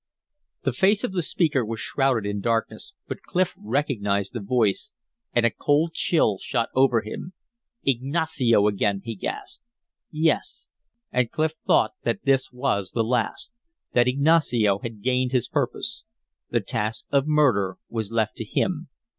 The 0.63 0.73
face 0.73 1.03
of 1.03 1.11
the 1.13 1.21
speaker 1.21 1.63
was 1.63 1.79
shrouded 1.79 2.25
in 2.25 2.41
darkness, 2.41 2.95
but 3.07 3.21
Clif 3.21 3.53
recognized 3.55 4.33
the 4.33 4.39
voice, 4.39 4.89
and 5.31 5.45
a 5.45 5.51
cold 5.51 5.93
chill 5.93 6.39
shot 6.39 6.69
over 6.73 7.01
him. 7.01 7.33
"Ignacio 7.85 8.65
again!" 8.65 9.03
he 9.05 9.13
gasped. 9.13 9.63
Yes. 10.09 10.69
And 11.11 11.29
Clif 11.29 11.51
thought 11.67 11.91
that 12.01 12.23
this 12.25 12.51
was 12.51 12.89
the 12.93 13.03
last 13.03 13.53
that 13.93 14.07
Ignacio 14.07 14.79
had 14.79 15.03
gained 15.03 15.33
his 15.33 15.47
purpose. 15.47 16.05
The 16.49 16.61
task 16.61 17.05
of 17.11 17.27
murder 17.27 17.77
was 17.87 18.11
left 18.11 18.37
to 18.37 18.43
him. 18.43 18.89